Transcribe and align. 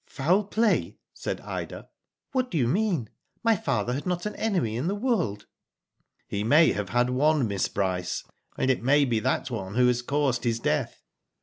Foul 0.07 0.45
play/' 0.47 0.97
said 1.13 1.39
Ida. 1.41 1.87
"What 2.31 2.49
do 2.49 2.57
you 2.57 2.67
mean? 2.67 3.09
My 3.43 3.55
father 3.55 3.93
had 3.93 4.07
not 4.07 4.25
an 4.25 4.35
enemy 4.37 4.75
in 4.75 4.87
the 4.87 4.95
world."" 4.95 5.45
He 6.27 6.43
may 6.43 6.71
have 6.71 6.89
had 6.89 7.11
one, 7.11 7.47
Miss 7.47 7.67
Bryce, 7.67 8.23
and 8.57 8.71
it 8.71 8.81
may 8.81 9.05
be 9.05 9.19
that 9.19 9.51
one 9.51 9.75
who 9.75 9.85
has 9.85 10.01
caused 10.01 10.43
his 10.43 10.59
death. 10.59 11.03